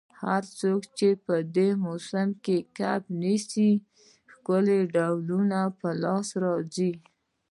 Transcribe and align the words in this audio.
هر 0.23 0.43
څوک 0.59 0.81
چي 0.97 1.09
په 1.25 1.35
دې 1.55 1.69
موسم 1.85 2.27
کي 2.43 2.57
کب 2.77 3.01
نیسي، 3.21 3.71
ښکلي 4.33 4.79
ډولونه 4.93 5.59
په 5.79 5.89
لاس 6.03 6.27
ورځي. 6.41 6.93